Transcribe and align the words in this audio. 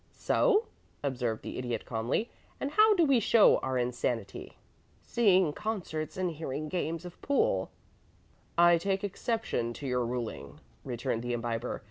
"So?" 0.17 0.65
observed 1.03 1.43
the 1.43 1.59
Idiot, 1.59 1.85
calmly. 1.85 2.31
"And 2.59 2.71
how 2.71 2.95
do 2.95 3.05
we 3.05 3.19
show 3.19 3.57
our 3.59 3.77
insanity?" 3.77 4.53
"Seeing 5.03 5.53
concerts 5.53 6.17
and 6.17 6.31
hearing 6.31 6.69
games 6.69 7.05
of 7.05 7.21
pool." 7.21 7.69
"I 8.57 8.79
take 8.79 9.03
exception 9.03 9.73
to 9.73 9.85
your 9.85 10.03
ruling," 10.03 10.59
returned 10.83 11.21
the 11.21 11.33
Imbiber. 11.33 11.79